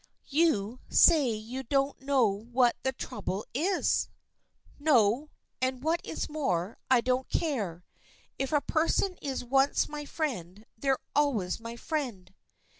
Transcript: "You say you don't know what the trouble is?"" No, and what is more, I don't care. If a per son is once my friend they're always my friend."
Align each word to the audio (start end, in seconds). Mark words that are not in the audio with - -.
"You 0.25 0.79
say 0.89 1.29
you 1.29 1.61
don't 1.61 2.01
know 2.01 2.25
what 2.27 2.75
the 2.81 2.91
trouble 2.91 3.45
is?"" 3.53 4.09
No, 4.89 5.29
and 5.61 5.83
what 5.83 6.01
is 6.03 6.27
more, 6.27 6.79
I 6.89 7.01
don't 7.01 7.29
care. 7.29 7.85
If 8.39 8.51
a 8.51 8.61
per 8.61 8.87
son 8.87 9.15
is 9.21 9.45
once 9.45 9.87
my 9.87 10.05
friend 10.05 10.65
they're 10.75 10.97
always 11.15 11.59
my 11.59 11.75
friend." 11.75 12.33